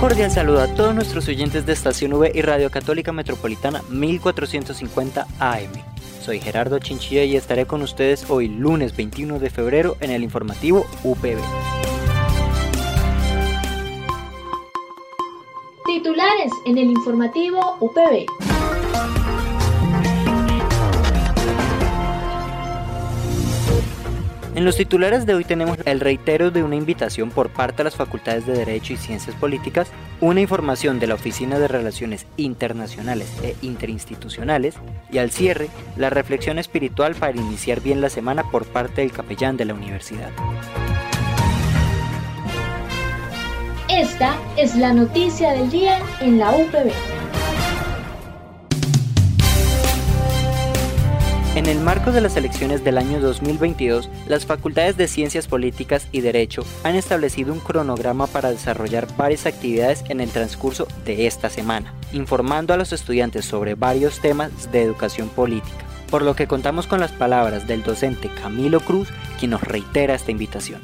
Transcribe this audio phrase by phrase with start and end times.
[0.00, 5.72] Cordial saludo a todos nuestros oyentes de Estación V y Radio Católica Metropolitana 1450 AM.
[6.22, 10.86] Soy Gerardo Chinchilla y estaré con ustedes hoy lunes 21 de febrero en el informativo
[11.04, 11.36] UPB.
[15.84, 18.49] Titulares en el informativo UPB.
[24.60, 27.96] En los titulares de hoy tenemos el reitero de una invitación por parte de las
[27.96, 29.88] Facultades de Derecho y Ciencias Políticas,
[30.20, 34.74] una información de la Oficina de Relaciones Internacionales e Interinstitucionales
[35.10, 39.56] y al cierre, la reflexión espiritual para iniciar bien la semana por parte del capellán
[39.56, 40.28] de la universidad.
[43.88, 47.19] Esta es la noticia del día en la UPB.
[51.56, 56.20] En el marco de las elecciones del año 2022, las facultades de Ciencias Políticas y
[56.20, 61.92] Derecho han establecido un cronograma para desarrollar varias actividades en el transcurso de esta semana,
[62.12, 67.00] informando a los estudiantes sobre varios temas de educación política, por lo que contamos con
[67.00, 69.08] las palabras del docente Camilo Cruz,
[69.40, 70.80] quien nos reitera esta invitación.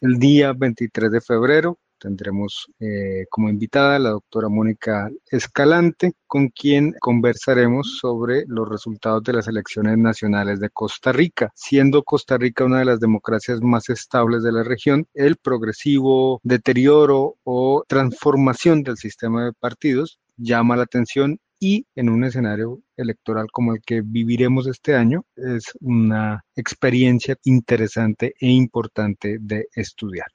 [0.00, 6.48] El día 23 de febrero Tendremos eh, como invitada a la doctora Mónica Escalante, con
[6.48, 11.50] quien conversaremos sobre los resultados de las elecciones nacionales de Costa Rica.
[11.54, 17.36] Siendo Costa Rica una de las democracias más estables de la región, el progresivo deterioro
[17.44, 23.74] o transformación del sistema de partidos llama la atención y en un escenario electoral como
[23.74, 30.28] el que viviremos este año es una experiencia interesante e importante de estudiar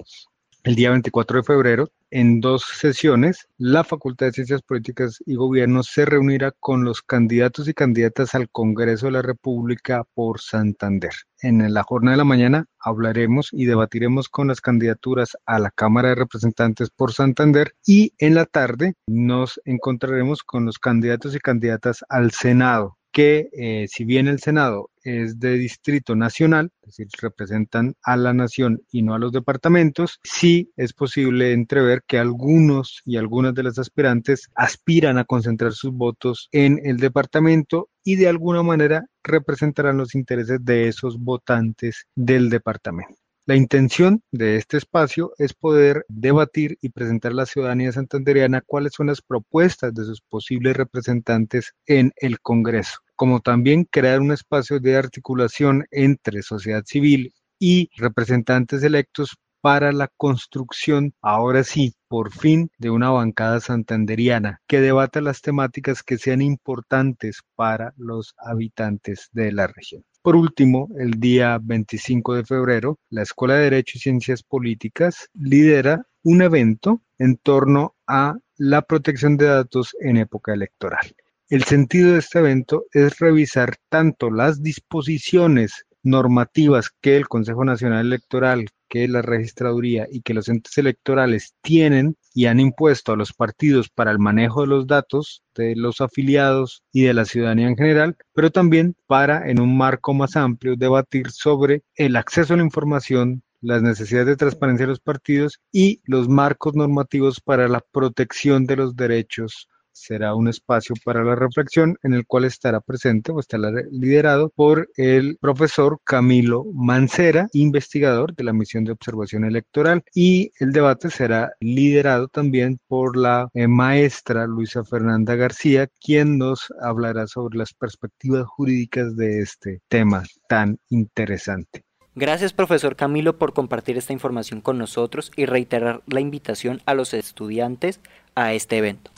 [0.63, 5.81] el día 24 de febrero, en dos sesiones, la Facultad de Ciencias Políticas y Gobierno
[5.81, 11.13] se reunirá con los candidatos y candidatas al Congreso de la República por Santander.
[11.41, 16.09] En la jornada de la mañana hablaremos y debatiremos con las candidaturas a la Cámara
[16.09, 22.03] de Representantes por Santander y en la tarde nos encontraremos con los candidatos y candidatas
[22.09, 27.95] al Senado que eh, si bien el Senado es de distrito nacional, es decir, representan
[28.03, 33.17] a la nación y no a los departamentos, sí es posible entrever que algunos y
[33.17, 38.63] algunas de las aspirantes aspiran a concentrar sus votos en el departamento y de alguna
[38.63, 43.20] manera representarán los intereses de esos votantes del departamento.
[43.47, 48.93] La intención de este espacio es poder debatir y presentar a la ciudadanía santanderiana cuáles
[48.93, 54.79] son las propuestas de sus posibles representantes en el Congreso, como también crear un espacio
[54.79, 62.69] de articulación entre sociedad civil y representantes electos para la construcción, ahora sí, por fin,
[62.77, 69.51] de una bancada santanderiana que debata las temáticas que sean importantes para los habitantes de
[69.51, 70.03] la región.
[70.21, 76.05] Por último, el día 25 de febrero, la Escuela de Derecho y Ciencias Políticas lidera
[76.21, 81.15] un evento en torno a la protección de datos en época electoral.
[81.49, 88.05] El sentido de este evento es revisar tanto las disposiciones normativas que el Consejo Nacional
[88.05, 93.31] Electoral, que la registraduría y que los entes electorales tienen y han impuesto a los
[93.31, 97.77] partidos para el manejo de los datos de los afiliados y de la ciudadanía en
[97.77, 102.63] general, pero también para, en un marco más amplio, debatir sobre el acceso a la
[102.63, 108.65] información, las necesidades de transparencia de los partidos y los marcos normativos para la protección
[108.65, 113.39] de los derechos será un espacio para la reflexión en el cual estará presente o
[113.39, 120.51] estará liderado por el profesor Camilo Mancera, investigador de la misión de observación electoral y
[120.59, 127.27] el debate será liderado también por la eh, maestra Luisa Fernanda García, quien nos hablará
[127.27, 131.83] sobre las perspectivas jurídicas de este tema tan interesante.
[132.13, 137.13] Gracias, profesor Camilo, por compartir esta información con nosotros y reiterar la invitación a los
[137.13, 138.01] estudiantes
[138.35, 139.11] a este evento.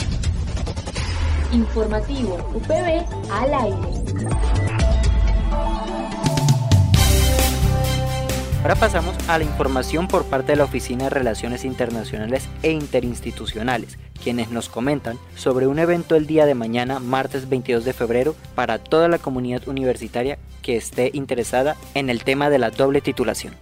[1.53, 3.77] Informativo UPB al aire.
[8.63, 13.99] Ahora pasamos a la información por parte de la Oficina de Relaciones Internacionales e Interinstitucionales,
[14.23, 18.79] quienes nos comentan sobre un evento el día de mañana, martes 22 de febrero, para
[18.79, 23.53] toda la comunidad universitaria que esté interesada en el tema de la doble titulación.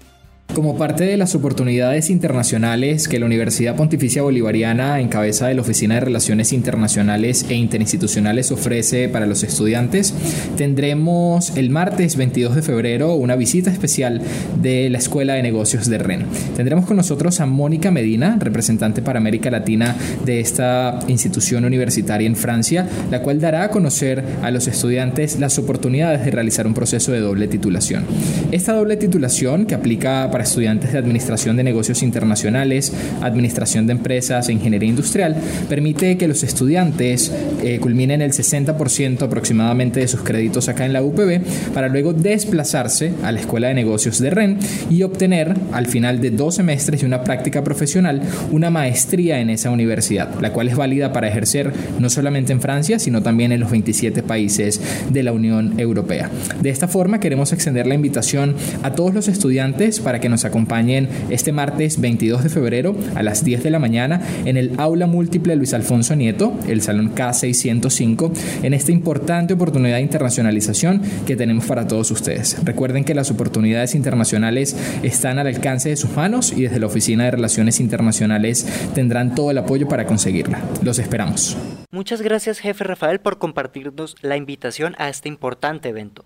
[0.53, 5.61] Como parte de las oportunidades internacionales que la Universidad Pontificia Bolivariana, en cabeza de la
[5.61, 10.13] Oficina de Relaciones Internacionales e Interinstitucionales, ofrece para los estudiantes,
[10.57, 14.21] tendremos el martes 22 de febrero una visita especial
[14.61, 16.25] de la Escuela de Negocios de REN.
[16.57, 19.95] Tendremos con nosotros a Mónica Medina, representante para América Latina
[20.25, 25.57] de esta institución universitaria en Francia, la cual dará a conocer a los estudiantes las
[25.57, 28.03] oportunidades de realizar un proceso de doble titulación.
[28.51, 34.49] Esta doble titulación, que aplica para estudiantes de Administración de Negocios Internacionales, Administración de Empresas
[34.49, 35.35] e Ingeniería Industrial,
[35.69, 37.31] permite que los estudiantes
[37.63, 41.41] eh, culminen el 60% aproximadamente de sus créditos acá en la UPB
[41.73, 44.57] para luego desplazarse a la Escuela de Negocios de REN
[44.89, 48.21] y obtener al final de dos semestres y una práctica profesional
[48.51, 52.99] una maestría en esa universidad, la cual es válida para ejercer no solamente en Francia,
[52.99, 56.29] sino también en los 27 países de la Unión Europea.
[56.61, 61.07] De esta forma queremos extender la invitación a todos los estudiantes para que nos acompañen
[61.29, 65.55] este martes 22 de febrero a las 10 de la mañana en el aula múltiple
[65.55, 68.31] Luis Alfonso Nieto, el salón K605,
[68.63, 72.57] en esta importante oportunidad de internacionalización que tenemos para todos ustedes.
[72.63, 77.25] Recuerden que las oportunidades internacionales están al alcance de sus manos y desde la Oficina
[77.25, 80.61] de Relaciones Internacionales tendrán todo el apoyo para conseguirla.
[80.81, 81.57] Los esperamos.
[81.91, 86.23] Muchas gracias, jefe Rafael, por compartirnos la invitación a este importante evento.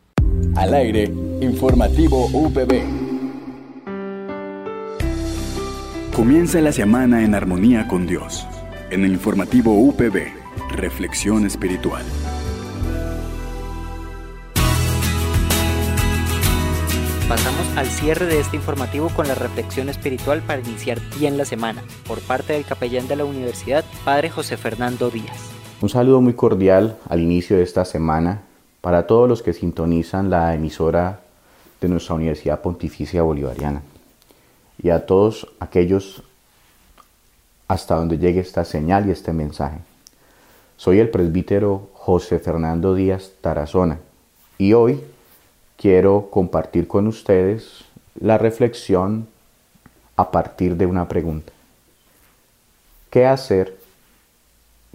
[0.55, 1.11] Al aire,
[1.41, 3.04] informativo UPB.
[6.15, 8.47] Comienza la semana en armonía con Dios.
[8.89, 10.29] En el informativo UPB,
[10.71, 12.05] Reflexión Espiritual.
[17.27, 21.83] Pasamos al cierre de este informativo con la reflexión espiritual para iniciar bien la semana,
[22.07, 25.51] por parte del capellán de la universidad, Padre José Fernando Díaz.
[25.81, 28.43] Un saludo muy cordial al inicio de esta semana
[28.79, 31.19] para todos los que sintonizan la emisora
[31.81, 33.81] de nuestra Universidad Pontificia Bolivariana
[34.81, 36.23] y a todos aquellos
[37.67, 39.79] hasta donde llegue esta señal y este mensaje.
[40.77, 43.99] Soy el presbítero José Fernando Díaz Tarazona
[44.57, 45.01] y hoy
[45.77, 47.85] quiero compartir con ustedes
[48.19, 49.27] la reflexión
[50.15, 51.51] a partir de una pregunta.
[53.09, 53.77] ¿Qué hacer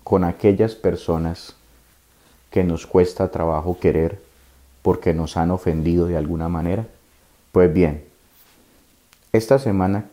[0.04, 1.54] con aquellas personas
[2.50, 4.20] que nos cuesta trabajo querer
[4.82, 6.86] porque nos han ofendido de alguna manera?
[7.52, 8.04] Pues bien,
[9.32, 10.06] esta semana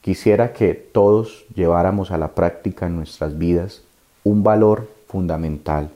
[0.00, 3.82] quisiera que todos lleváramos a la práctica en nuestras vidas
[4.22, 5.90] un valor fundamental.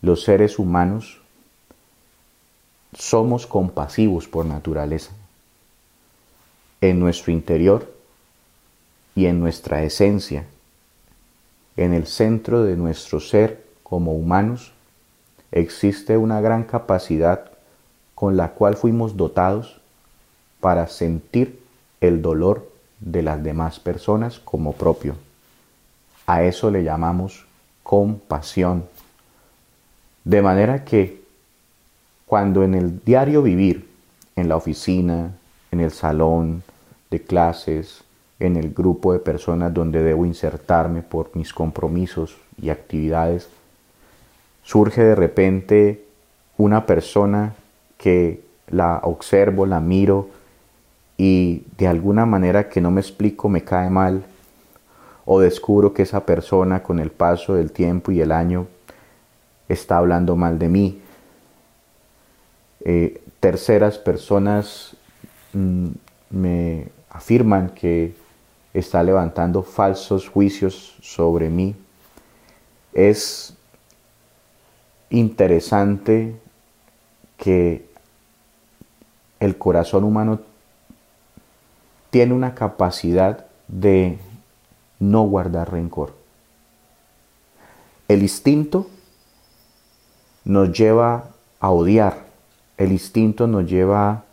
[0.00, 1.20] Los seres humanos
[2.94, 5.12] somos compasivos por naturaleza.
[6.80, 7.92] En nuestro interior
[9.14, 10.46] y en nuestra esencia,
[11.76, 14.72] en el centro de nuestro ser como humanos,
[15.50, 17.50] existe una gran capacidad
[18.14, 19.81] con la cual fuimos dotados
[20.62, 21.60] para sentir
[22.00, 22.70] el dolor
[23.00, 25.16] de las demás personas como propio.
[26.24, 27.46] A eso le llamamos
[27.82, 28.84] compasión.
[30.22, 31.20] De manera que
[32.26, 33.88] cuando en el diario vivir,
[34.36, 35.32] en la oficina,
[35.72, 36.62] en el salón
[37.10, 38.04] de clases,
[38.38, 43.48] en el grupo de personas donde debo insertarme por mis compromisos y actividades,
[44.62, 46.04] surge de repente
[46.56, 47.56] una persona
[47.98, 50.28] que la observo, la miro,
[51.24, 54.24] y de alguna manera que no me explico me cae mal
[55.24, 58.66] o descubro que esa persona con el paso del tiempo y el año
[59.68, 61.00] está hablando mal de mí.
[62.84, 64.96] Eh, terceras personas
[65.52, 65.90] mm,
[66.30, 68.16] me afirman que
[68.74, 71.76] está levantando falsos juicios sobre mí.
[72.92, 73.54] Es
[75.08, 76.34] interesante
[77.36, 77.86] que
[79.38, 80.40] el corazón humano
[82.12, 84.18] tiene una capacidad de
[85.00, 86.12] no guardar rencor.
[88.06, 88.86] El instinto
[90.44, 92.18] nos lleva a odiar,
[92.76, 94.24] el instinto nos lleva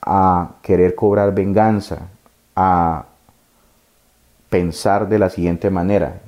[0.00, 2.10] a querer cobrar venganza,
[2.54, 3.06] a
[4.48, 6.20] pensar de la siguiente manera,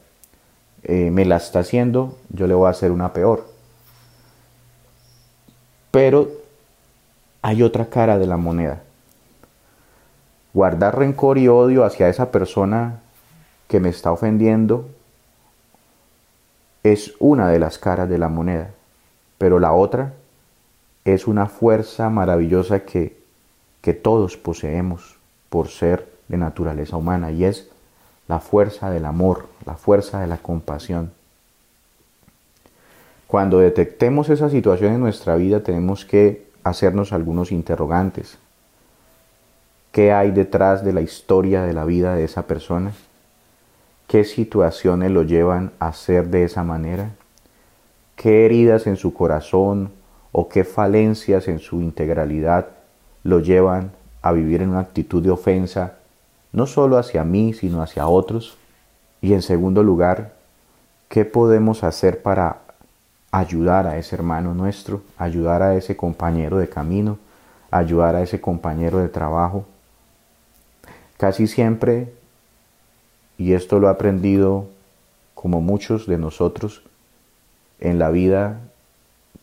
[0.82, 3.46] eh, me la está haciendo, yo le voy a hacer una peor.
[5.92, 6.28] Pero
[7.40, 8.82] hay otra cara de la moneda
[10.56, 13.00] guardar rencor y odio hacia esa persona
[13.68, 14.88] que me está ofendiendo
[16.82, 18.70] es una de las caras de la moneda,
[19.36, 20.14] pero la otra
[21.04, 23.18] es una fuerza maravillosa que,
[23.82, 25.18] que todos poseemos
[25.50, 27.68] por ser de naturaleza humana y es
[28.26, 31.12] la fuerza del amor, la fuerza de la compasión.
[33.26, 38.38] Cuando detectemos esa situación en nuestra vida tenemos que hacernos algunos interrogantes.
[39.96, 42.92] Qué hay detrás de la historia de la vida de esa persona,
[44.06, 47.12] qué situaciones lo llevan a ser de esa manera,
[48.14, 49.90] qué heridas en su corazón
[50.32, 52.66] o qué falencias en su integralidad
[53.22, 55.94] lo llevan a vivir en una actitud de ofensa,
[56.52, 58.58] no solo hacia mí, sino hacia otros.
[59.22, 60.34] Y en segundo lugar,
[61.08, 62.58] ¿qué podemos hacer para
[63.30, 67.16] ayudar a ese hermano nuestro, ayudar a ese compañero de camino,
[67.70, 69.64] ayudar a ese compañero de trabajo?
[71.16, 72.12] Casi siempre,
[73.38, 74.66] y esto lo he aprendido
[75.34, 76.82] como muchos de nosotros
[77.80, 78.60] en la vida,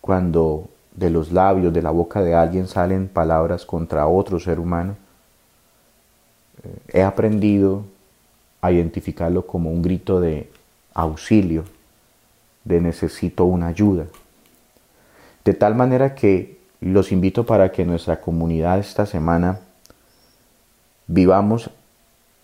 [0.02, 4.96] cuando de los labios, de la boca de alguien salen palabras contra otro ser humano,
[6.64, 7.86] eh, he aprendido
[8.62, 10.50] a identificarlo como un grito de
[10.94, 11.66] auxilio,
[12.64, 14.06] de necesito una ayuda.
[15.44, 19.60] De tal manera que los invito para que nuestra comunidad esta semana
[21.08, 21.70] vivamos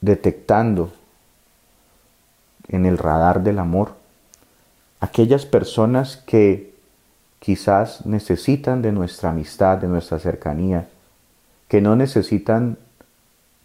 [0.01, 0.91] detectando
[2.67, 3.93] en el radar del amor
[4.99, 6.73] aquellas personas que
[7.39, 10.87] quizás necesitan de nuestra amistad, de nuestra cercanía,
[11.67, 12.77] que no necesitan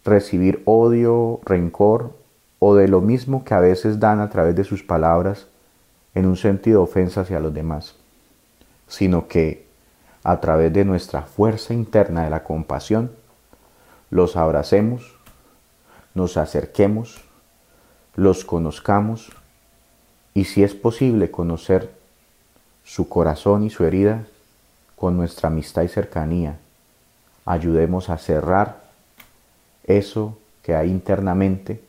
[0.03, 2.13] recibir odio, rencor
[2.59, 5.47] o de lo mismo que a veces dan a través de sus palabras
[6.13, 7.95] en un sentido de ofensa hacia los demás,
[8.87, 9.65] sino que
[10.23, 13.11] a través de nuestra fuerza interna de la compasión,
[14.09, 15.15] los abracemos,
[16.13, 17.21] nos acerquemos,
[18.15, 19.31] los conozcamos
[20.33, 21.91] y si es posible conocer
[22.83, 24.25] su corazón y su herida
[24.95, 26.57] con nuestra amistad y cercanía,
[27.45, 28.83] ayudemos a cerrar
[29.83, 31.81] eso que hay internamente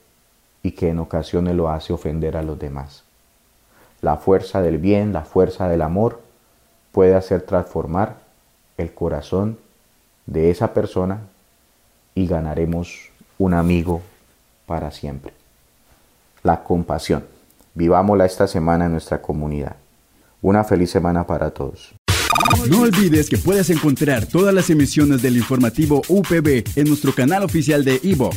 [0.62, 3.04] y que en ocasiones lo hace ofender a los demás.
[4.00, 6.20] La fuerza del bien, la fuerza del amor
[6.92, 8.16] puede hacer transformar
[8.76, 9.58] el corazón
[10.26, 11.20] de esa persona
[12.16, 14.02] y ganaremos un amigo
[14.66, 15.32] para siempre.
[16.42, 17.24] La compasión.
[17.74, 19.76] Vivámosla esta semana en nuestra comunidad.
[20.42, 21.94] Una feliz semana para todos.
[22.68, 27.84] No olvides que puedes encontrar todas las emisiones del informativo UPB en nuestro canal oficial
[27.84, 28.36] de iVox,